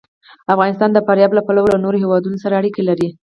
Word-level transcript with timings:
افغانستان 0.53 0.89
د 0.93 0.97
فاریاب 1.05 1.31
له 1.35 1.41
پلوه 1.47 1.67
له 1.73 1.77
نورو 1.83 2.01
هېوادونو 2.03 2.37
سره 2.43 2.57
اړیکې 2.59 2.81
لري. 2.89 3.07